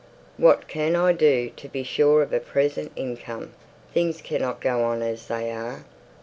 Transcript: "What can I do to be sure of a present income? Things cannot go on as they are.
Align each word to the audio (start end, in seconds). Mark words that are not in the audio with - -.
"What 0.37 0.67
can 0.67 0.95
I 0.95 1.13
do 1.13 1.51
to 1.55 1.69
be 1.69 1.83
sure 1.83 2.23
of 2.23 2.33
a 2.33 2.39
present 2.39 2.91
income? 2.95 3.53
Things 3.93 4.19
cannot 4.19 4.59
go 4.59 4.83
on 4.83 5.03
as 5.03 5.27
they 5.27 5.51
are. 5.51 5.85